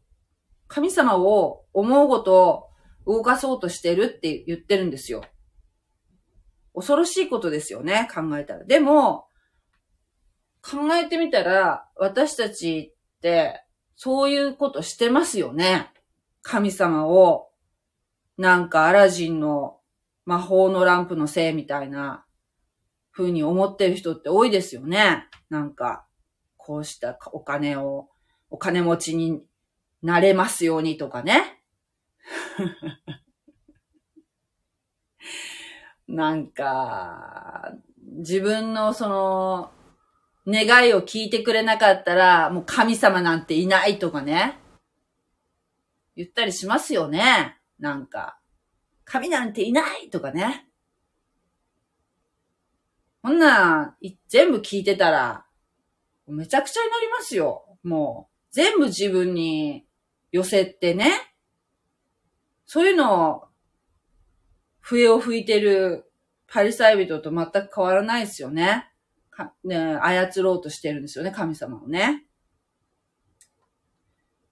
[0.66, 2.70] 神様を思うごと
[3.06, 5.22] を動かそうとしてるって言ってるんですよ。
[6.74, 8.64] 恐ろしいことですよね、考えたら。
[8.64, 9.26] でも、
[10.62, 13.64] 考えてみたら、私たちって、
[13.96, 15.90] そういうことしてますよね。
[16.42, 17.48] 神様を、
[18.36, 19.80] なんかアラジンの
[20.24, 22.24] 魔法のランプのせいみたいな
[23.18, 25.26] 風に思ってる人って多いですよね。
[25.50, 26.06] なんか、
[26.56, 28.08] こうしたお金を、
[28.48, 29.42] お金持ちに
[30.02, 31.60] なれますようにとかね。
[36.06, 37.72] なんか、
[38.18, 39.72] 自分のその、
[40.46, 44.60] 願いを聞いてくれなかったら、もう神様なんていないとかね。
[46.14, 47.58] 言ったりしますよね。
[47.80, 48.38] なんか。
[49.04, 50.67] 神なんていないとかね。
[53.22, 53.96] こんな、
[54.28, 55.46] 全部聞いてたら、
[56.26, 57.78] めちゃくちゃになりますよ。
[57.82, 59.86] もう、全部自分に
[60.30, 61.12] 寄せてね。
[62.66, 63.48] そういうのを、
[64.80, 66.10] 笛を吹いてる
[66.46, 68.90] パリサイ人と全く変わらないですよね。
[69.30, 72.24] かね操ろうとしてるんですよね、神様をね。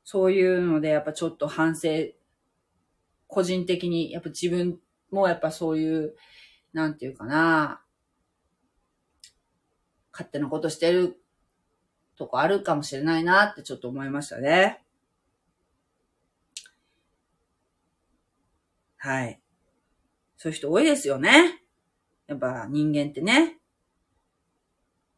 [0.05, 1.89] そういうので、やっぱちょっと反省、
[3.27, 4.79] 個人的に、やっぱ自分
[5.11, 6.15] もやっぱそういう、
[6.73, 7.83] なんていうかな、
[10.17, 11.21] 勝手なことしてる
[12.17, 14.83] とこあるかもしれないなってちょっと思いましたね。
[18.97, 19.39] はい。
[20.39, 21.63] そういう人多いですよね。
[22.27, 23.59] やっぱ人間ってね。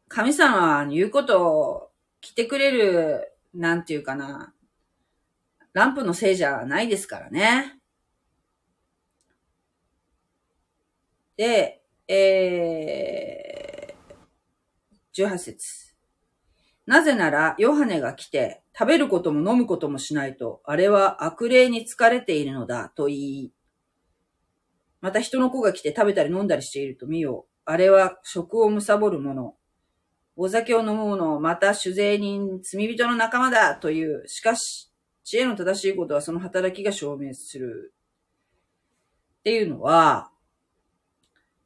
[0.09, 4.53] 神様に言うことを来てくれる、なんていうかな。
[5.71, 7.79] ランプのせいじゃないですからね。
[11.37, 13.58] で、えー、
[15.23, 15.89] 18節
[16.85, 23.53] なぜなら、ヨハネが来て、食べることも飲むこともしないと、あれは悪霊に疲れているのだ、と言い、
[25.01, 27.51] また人の子が来て食べたり飲んだりしていると見よう。
[27.65, 29.55] あれは食を貪る者。
[30.35, 34.27] お酒を飲む者、また酒税人、罪人の仲間だという。
[34.27, 34.91] しかし、
[35.23, 37.93] 知恵の正しいことはその働きが証明する。
[39.39, 40.28] っていうのは、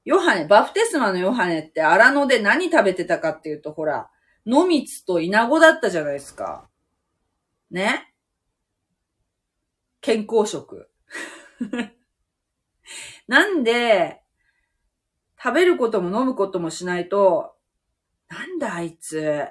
[0.05, 4.09] ヨハネ、バプテスマのヨハネって荒野で何食べてたかっていうと、ほら、
[4.45, 6.69] 野蜜と稲子だったじゃないですか。
[7.71, 8.13] ね？
[10.01, 10.89] 健康食。
[13.27, 14.21] なんで、
[15.41, 17.55] 食べることも飲むこともしないと、
[18.27, 19.47] なんだあいつ、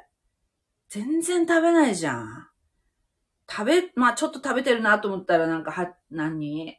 [0.88, 2.49] 全然食べないじゃん。
[3.49, 6.79] 食べ、まあちょっと食べてるなと思ったらなんかは、何？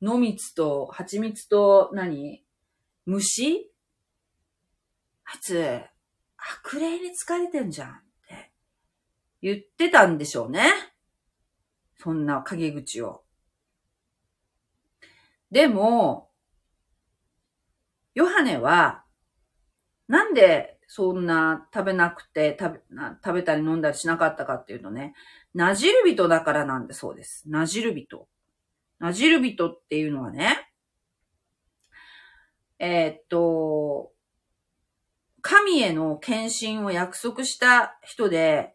[0.00, 2.42] 野蜜と、蜂蜜と何、
[3.10, 3.66] 虫？
[5.24, 5.80] あいつ、
[6.36, 7.92] 悪霊に疲れてんじゃんっ
[8.28, 8.52] て
[9.42, 10.70] 言ってたんでしょうね。
[11.98, 13.24] そんな陰口を。
[15.50, 16.30] でも、
[18.14, 19.04] ヨハネは、
[20.06, 22.80] なんでそんな食べなくて食べ
[23.24, 25.14] 食べたり飲んだりしなかったかっていうとね、
[25.52, 27.48] なじる人だからなんでそうです。
[27.48, 28.28] なじる人。
[29.00, 30.69] なじる人っていうのはね、
[32.80, 34.10] えー、っと、
[35.42, 38.74] 神への献身を約束した人で、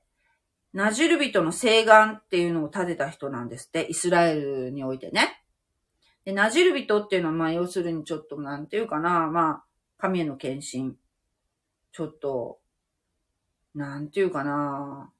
[0.73, 5.43] なじる人の聖願っていうのを立てた人なんですって、イスラエルにおいてね。
[6.23, 9.63] で、なじる人っていうのは、まあ、要するにちょっと、なんていうかな、まあ、
[9.97, 10.95] 神への献身。
[11.91, 12.59] ちょっと、
[13.73, 15.11] なんていうかな。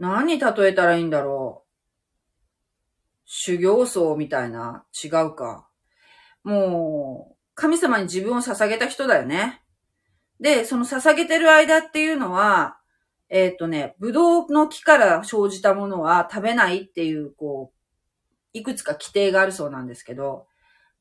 [0.00, 1.70] 何に例えたらいいんだろう。
[3.26, 5.68] 修行僧みたいな、違うか。
[6.42, 9.62] もう、神様に自分を捧げた人だよね。
[10.40, 12.78] で、その捧げてる間っていうのは、
[13.28, 20.46] えっ、ー、とね、ブドウの木から生じたものは食べないっていう、こう、いくつか規定があるそうなんですけど、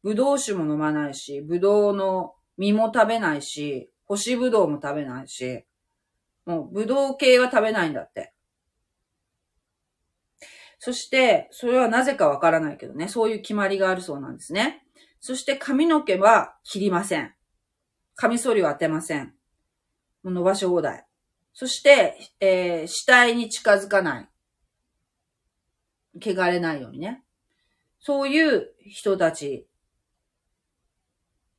[0.03, 5.65] ブドウ酒も飲まないし、ブドウの実も食べないし、干しブドウも食べないし、
[6.45, 8.33] もうブドウ系は食べないんだって。
[10.79, 14.82] そして、それはなぜかわからないけどね、そういう決まりがあるそうなんですね。
[15.25, 17.33] そして髪の毛は切りません。
[18.13, 19.27] カミソリを当てません。
[20.21, 21.05] もう伸ばし放題。
[21.53, 24.29] そして、えー、死体に近づかない。
[26.21, 27.23] 汚れないようにね。
[28.01, 29.65] そういう人たち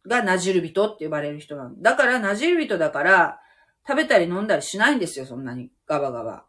[0.06, 1.92] がなじる人って呼ばれる人なんだ。
[1.92, 3.40] だからなじる人だから、
[3.88, 5.70] 食べたり飲んだりしないんですよ、そんなに。
[5.86, 6.44] ガバガバ。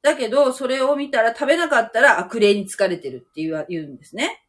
[0.00, 4.41] だけど、それを見たら食べなかったら悪霊に疲れてるって言う言うんですね。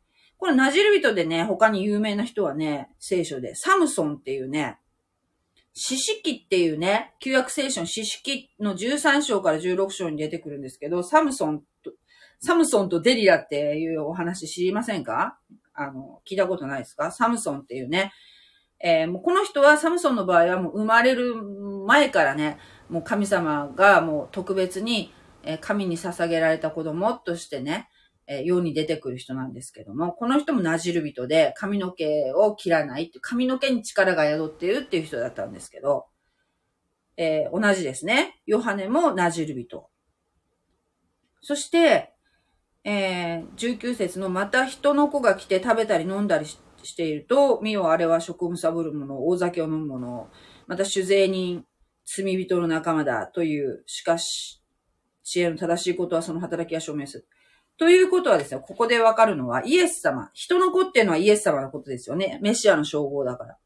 [0.43, 4.77] これなじる人でね、他に有名な人はね、聖書で、サムソンっていうね、
[5.73, 11.93] 四式っていうね、旧約聖書の四式の13章から16章に出てくるんですけど、サムソンと、
[12.41, 15.39] サムソンとデリラっていうお話知りませんか？
[15.73, 17.09] あの、聞いたことないですか？
[17.11, 18.11] サムソンっていうね、
[18.81, 21.35] えー、もうこの人はサムソンの場合はもう生まれる
[21.87, 22.57] 前からね、
[22.89, 25.13] もう神様がもう特別に、
[25.45, 27.87] え神に捧げられた子供としてね、
[28.27, 36.05] え世に出てくる人なんですけども、この人もなじる人で髪の毛を切らないって、髪の毛に力が宿っているっていう人だったんですけど、
[37.17, 38.41] えー、同じですね。
[38.45, 39.89] ヨハネもなじる人。
[41.41, 42.13] そして、
[42.85, 46.57] えー、19節のまた人の子が来て食べたり飲んだりし
[46.95, 50.29] ていると、見よあれは食をむさぶる者、大酒を飲む者、
[50.67, 51.65] また酒税人、
[52.05, 54.61] 罪人の仲間だという、しかし、
[55.23, 57.27] 知恵の正しいことはその働きが証明する。
[57.77, 60.29] ということはですね、ここでわかるのは、イエス様。
[60.33, 62.39] 人の子っていうのはイエス様のことですよね。
[62.41, 63.57] メシアの称号だから。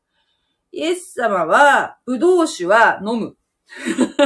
[0.72, 3.36] イエス様は、ブドウ酒は飲む。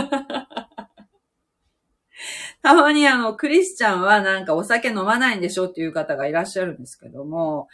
[2.61, 7.67] たまにあの、クリスチャンはなんかお酒飲まないんでしょっていう方がいらっしゃるんですけども、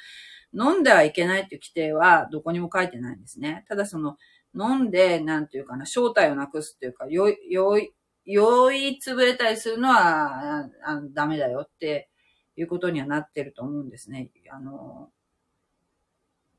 [0.54, 3.66] 飲んではいけないっていう規定はどこにも書いてないんですね。
[3.68, 4.16] ただその、
[4.56, 7.94] 飲んで、なんていうかな、正体をなくすっていうか、酔い、酔い、
[8.28, 12.10] 酔い潰れたりするのは、ああダメだよって
[12.58, 14.30] いうことにはなってると思うんですね。
[14.52, 15.10] あの、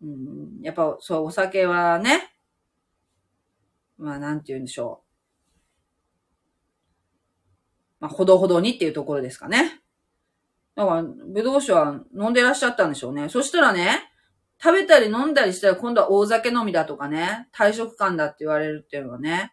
[0.02, 2.34] うん、やっぱそう、お酒はね、
[3.98, 5.08] まあなんて言うんでしょう。
[8.00, 9.80] まあ、ほどほどにっていうところですかね。
[10.74, 13.28] だから、ぶどう酒は飲んでらっしゃったんでしょうね。
[13.28, 14.12] そしたらね、
[14.62, 19.52] 食べたり飲んだりしたら今度は大酒飲みだとかね、体食感だって言われるっていうのはね、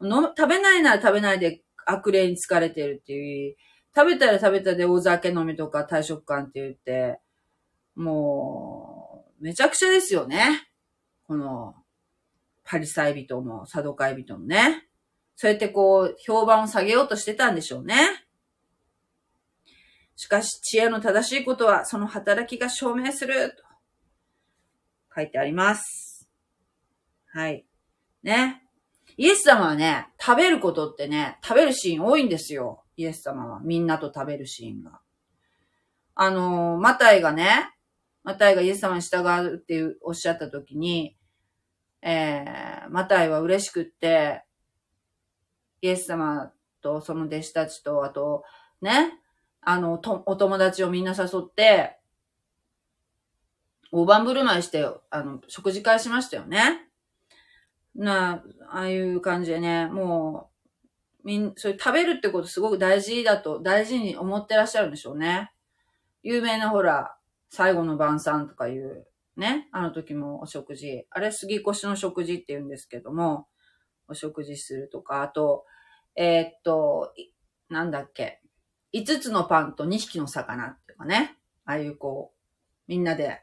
[0.00, 3.56] の食べないなら食べないで悪霊に疲れてるっていう、
[3.94, 7.20] 食べたら食べたで大酒飲みとか体食感って言って、
[7.96, 10.68] もう、めちゃくちゃですよね。
[11.26, 11.74] この、
[12.64, 14.88] パリサイ人も、サドカイ人もね。
[15.34, 17.96] そうやってこう、評判を下げようとしてたんでしょうね。
[20.16, 23.62] しかし、知恵の正しいことは、その働きが証明する、と
[25.14, 26.28] 書いてあります。
[27.32, 27.66] はい。
[28.22, 28.67] ね。
[29.18, 32.84] イエス様はね、食べることってね、食べるシーン多いんですよ。
[32.96, 33.60] イエス様は。
[33.64, 35.00] みんなと食べるシーンが。
[36.14, 37.74] あのマタイがね、
[38.22, 41.16] マタイがイエス様に従うっておっしゃった時に、
[42.00, 44.44] えー、マタイは嬉しくって、
[45.82, 48.44] イエス様とその弟子たちと、あと、
[48.80, 49.18] ね、
[49.62, 51.98] あの、と、お友達をみんな誘って、
[53.90, 56.87] 大盤振る舞いして、あの、食事会しましたよね。
[57.98, 60.50] な、ああいう感じでね、も
[61.24, 65.52] う、みん、それ食べるってことすごく大事だと、大事に思ってらっしゃるんでしょうね。
[66.22, 67.16] 有名なほら、
[67.50, 71.06] 最後の晩餐とかいう、ね、あの時もお食事。
[71.10, 73.48] あれ、杉越の食事って言うんですけども、
[74.06, 75.64] お食事するとか、あと、
[76.14, 77.12] えー、っと、
[77.68, 78.40] なんだっけ、
[78.94, 82.38] 5つのパンと2匹の魚っていうかね、ああいうこう、
[82.86, 83.42] みんなで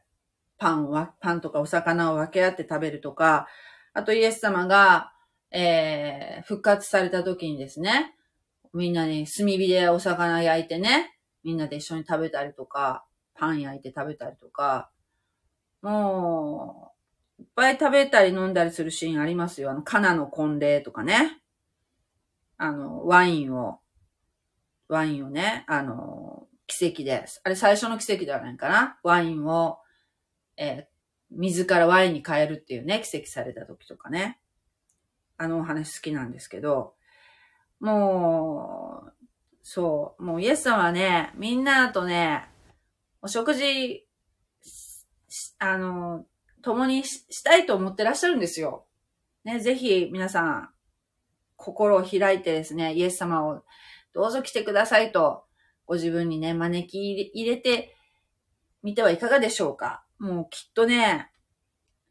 [0.58, 3.48] パンは、パンとかお魚を分け合って食べるとか、
[3.96, 5.14] あとイエス様が、
[5.52, 8.14] えー、復活された時にですね、
[8.74, 14.92] みんなに炭火でお魚焼いてね、みんなで一緒に食べたりとか、パン焼いて食べたりとか、
[15.82, 16.92] も
[17.40, 19.72] う、いっぱい食べたり飲んだりするシーンありますよ。
[19.72, 21.42] あの、カナの婚礼とかね。
[22.58, 23.80] あの、ワインを、
[24.90, 27.40] ワインをね、あの、奇跡です。
[27.46, 29.00] あれ最初の奇跡ではないかな。
[29.04, 29.80] ワインを、
[30.58, 30.95] えー、
[31.32, 34.40] 水からワインに変えるっていうね、奇跡された時とかね。
[35.38, 36.94] あのお話好きなんですけど、
[37.80, 39.14] もう、
[39.64, 42.48] そう、もうイエス様はね、みんなとね、
[43.22, 44.08] お食事、
[45.60, 46.26] あの、
[46.62, 48.86] 共にしたいと思ってらっしゃるんですよ。
[49.44, 50.70] ね、ぜひ皆さん、
[51.58, 53.64] 心を開いてですね、イエス様を
[54.14, 55.46] どうぞ来てくださいと、
[55.86, 57.96] ご自分にね、招き入れて
[58.82, 60.05] みてはいかがでしょうか。
[60.20, 61.30] もうきっとね、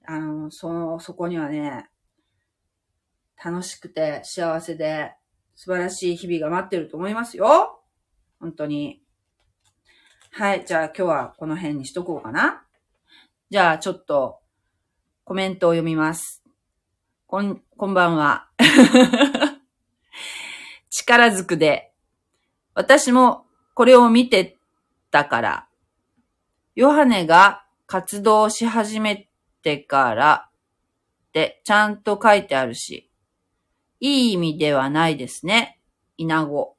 [0.07, 1.89] あの、その、そこにはね、
[3.43, 5.15] 楽しくて幸せで
[5.55, 7.81] 素晴らしい日々が待ってると思いますよ。
[8.41, 9.03] 本当に。
[10.33, 10.65] はい。
[10.67, 12.65] じゃあ今日はこの辺にしとこうかな。
[13.51, 14.41] じゃあちょっと
[15.25, 16.43] コメントを読みます。
[17.27, 18.49] こん、こんばんは。
[20.91, 21.93] 力ずくで。
[22.75, 24.59] 私もこれを見て
[25.11, 25.69] たから。
[26.75, 27.64] ヨハネが
[27.95, 29.29] 活動し始め
[29.63, 30.49] てから
[31.29, 33.09] ってちゃんと書いてあるし。
[34.01, 35.79] いい意味ではないですね。
[36.17, 36.77] 稲子。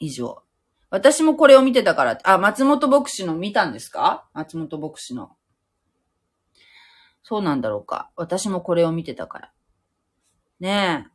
[0.00, 0.42] 以上。
[0.90, 4.28] 私もこれを見てたから、あ、松本牧師の見たんですか？
[4.34, 5.36] 松本牧師の。
[7.22, 8.10] そうなんだろうか。
[8.16, 9.52] 私もこれを見てたから。
[10.58, 11.10] ねえ。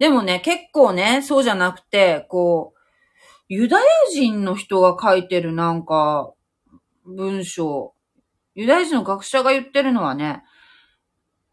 [0.00, 2.78] でもね、結構ね、そうじゃなくて、こう、
[3.46, 6.32] ユダヤ人の人が書いてるなんか、
[7.06, 7.94] 文章、
[8.54, 10.42] ユダヤ人の学者が言ってるのはね、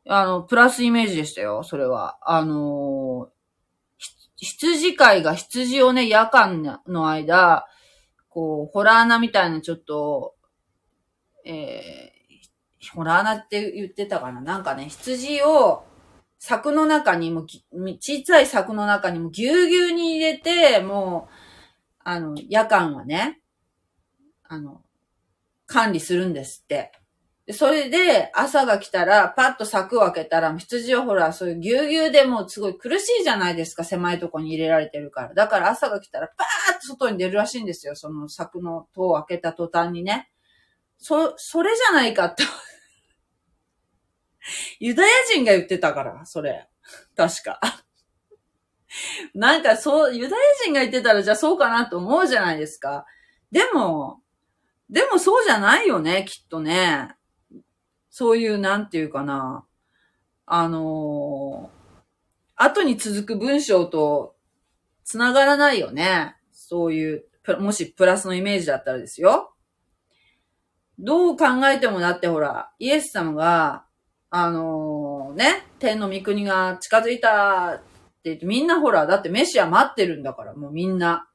[0.07, 2.17] あの、プラスイメージでしたよ、それは。
[2.21, 3.29] あの
[4.35, 7.65] 羊飼いが羊をね、夜間の間、
[8.27, 10.35] こう、ホラー穴みたいなちょっと、
[11.45, 14.41] えー、ホラー穴って言ってたかな？
[14.41, 15.85] なんかね、羊を
[16.39, 21.33] 柵の中にも、小さい柵の中にもぎゅうぎゅうに入れて、もう、
[22.03, 23.39] あの、夜間はね、
[24.43, 24.81] あの、
[25.73, 26.91] 管理するんですって。
[27.51, 35.33] それで、朝が来たら、パッと柵を開けたら、羊はほら、そういうぎゅうぎゅうでもすごい苦しいじゃないですか、狭いとこに入れられてるから。
[35.33, 40.29] だから朝が来たら、パーッと外に出るらしいんですよ、その柵の戸を開けた途端にね。
[40.97, 42.43] そ、それじゃないかって。
[44.79, 46.69] ユダヤ人が言ってたから、それ。
[47.17, 47.59] 確か。
[49.33, 53.05] なんかそう、ユダヤ人が言ってたらじゃあそうかなと思うじゃないですか。
[53.51, 54.22] でも、
[54.93, 57.15] でもそうじゃないよね、きっとね。
[58.11, 59.65] そういう、なんていうかな。
[60.45, 64.35] あのー、後に続く文章と
[65.03, 66.35] 繋がらないよね。
[66.51, 67.25] そういう、
[67.59, 69.55] もしプラスのイメージだったらですよ。
[70.99, 73.85] どう考えてもだってほら、イエス様が、
[74.29, 77.83] あのー、ね、天の御国が近づいたって
[78.25, 81.27] 言って、みんなほら、だってメシア待ってるんだから、もうみんな。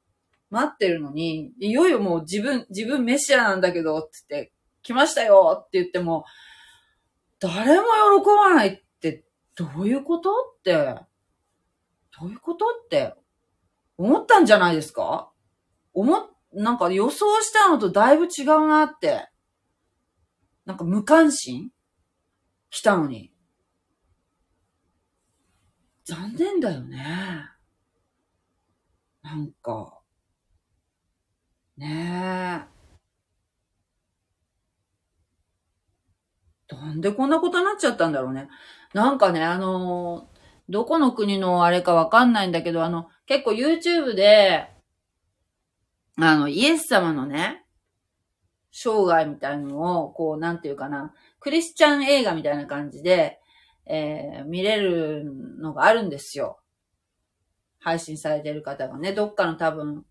[0.49, 6.25] 待ってるのに、いよいよもう自分、自分メシアなんだけど、って言って、来ましたよって言っても、
[7.39, 7.83] 誰も
[8.23, 9.25] 喜ばないって、
[9.55, 10.95] どういうことって、
[12.19, 13.13] どういうことって、
[13.97, 15.31] 思ったんじゃないですか？
[15.93, 19.29] 思っ、なんか予想したのとだいぶ違うなって。
[20.65, 21.71] なんか無関心？
[22.69, 23.33] 来たのに。
[26.05, 27.45] 残念だよね。
[29.21, 29.98] なんか。
[31.79, 32.67] ね
[36.71, 36.75] え。
[36.75, 38.47] なんでこんなことになっちゃったんだろうね。
[38.93, 40.27] なんかね、あの
[40.69, 44.69] どこの国のあれかわかんないんだけど、あの、結構 YouTube で、
[46.17, 47.63] あの、イエス様のね、
[48.71, 53.39] 生涯みたいのを、こう、なんていうかな、クリスチャン映画みたいな感じで、
[53.87, 55.25] えー、見れる
[55.59, 56.59] のがあるんですよ。
[57.79, 60.05] 配信されてる方がね、どっかの多分、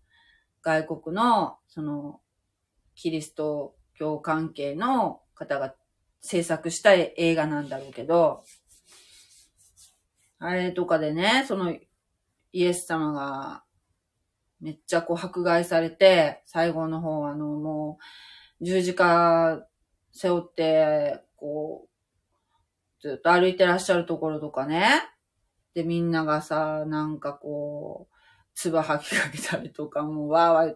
[0.61, 2.21] 外国の、その、
[2.95, 5.73] キリスト教関係の方が
[6.21, 8.43] 制作した映画なんだろうけど、
[10.39, 11.71] あれとかでね、その、
[12.51, 13.63] イエス様が、
[14.59, 17.97] めっちゃこう迫害されて、最後の方あの、も
[18.61, 19.65] う、十字架
[20.11, 24.89] 背負って、こう、ずっと歩いてらっしゃるところとかね。
[25.73, 28.15] で、みんながさ、なんかこう、
[28.59, 30.75] 唾吐きかけたりとか、もうわーわー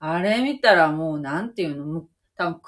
[0.00, 2.60] あれ見たらもうなんていうの、もう多分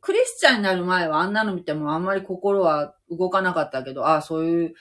[0.00, 4.74] クリスチャンになる前はあんなの見てもあんまり心は動かなかったけど、ああ、そういう、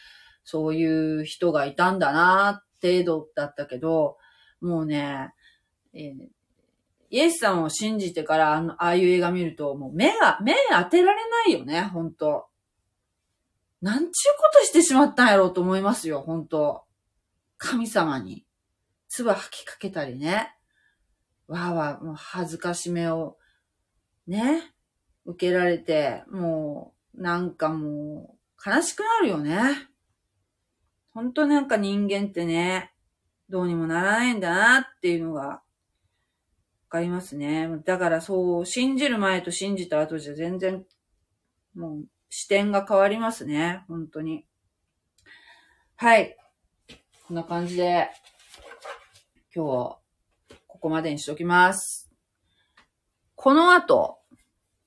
[0.44, 4.18] そういう人がいたんだな、程度だったけど、
[4.60, 5.34] もうね、
[5.94, 6.30] えー、
[7.12, 12.48] イエスさんを信じてからあの、ああいう映画見ると、もう目が、目当てられないよね、ほんと。
[13.82, 16.84] なんちゅうことしてしまったんやろうと思いますよ、ほんと。
[17.58, 18.46] 神様に。
[19.12, 20.56] 唾吐きかけたりね。
[21.48, 23.38] わーわー、もう恥ずかしめを、
[24.26, 24.74] ね、
[25.26, 29.60] 受けられて、もう、なんかもう、悲しくなるよね。
[31.14, 32.94] ほんとなんか人間ってね、
[33.50, 35.62] どうにもならないんだなっていうのが、わ
[36.88, 37.68] かりますね。
[37.84, 40.86] だからそう、信じる前と信じた後じゃ全然、
[41.76, 43.84] もう、視点が変わりますね。
[43.90, 44.48] 本当に。
[45.98, 46.38] はい。
[47.28, 48.10] こんな感じで、
[49.54, 49.98] 今日は、
[50.68, 52.10] ここまでにしときます。
[53.36, 54.20] この後、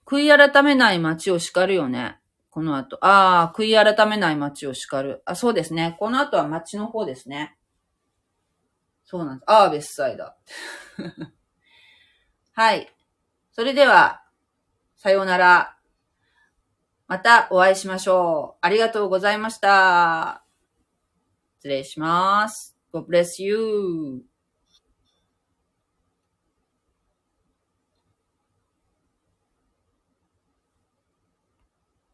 [0.07, 2.19] 悔い改めない街を叱るよね。
[2.49, 3.05] この後。
[3.05, 5.23] ああ、悔い改めない街を叱る。
[5.27, 5.97] あ、そうですね。
[5.99, 7.59] この後は街の方ですね。
[9.05, 9.51] そうなんです。
[9.51, 10.37] ああ、別祭だ。
[12.55, 12.91] はい。
[13.53, 14.23] それでは、
[14.97, 15.77] さようなら。
[17.07, 18.59] またお会いしましょう。
[18.63, 20.43] ありがとうございました。
[21.59, 22.79] 失礼します。
[22.93, 24.34] God bless you.